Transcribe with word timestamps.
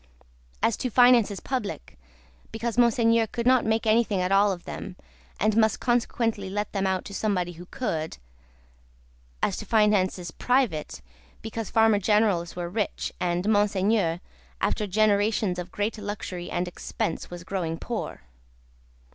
As 0.63 0.77
to 0.77 0.89
finances 0.89 1.39
public, 1.39 1.95
because 2.51 2.75
Monseigneur 2.75 3.27
could 3.27 3.45
not 3.45 3.67
make 3.67 3.85
anything 3.85 4.19
at 4.19 4.31
all 4.31 4.51
of 4.51 4.63
them, 4.63 4.95
and 5.39 5.55
must 5.55 5.79
consequently 5.79 6.49
let 6.49 6.71
them 6.71 6.87
out 6.87 7.05
to 7.05 7.13
somebody 7.13 7.51
who 7.51 7.67
could; 7.67 8.17
as 9.43 9.57
to 9.57 9.65
finances 9.67 10.31
private, 10.31 11.03
because 11.43 11.69
Farmer 11.69 11.99
Generals 11.99 12.55
were 12.55 12.67
rich, 12.67 13.13
and 13.19 13.47
Monseigneur, 13.47 14.21
after 14.59 14.87
generations 14.87 15.59
of 15.59 15.71
great 15.71 15.99
luxury 15.99 16.49
and 16.49 16.67
expense, 16.67 17.29
was 17.29 17.43
growing 17.43 17.77
poor. 17.77 18.21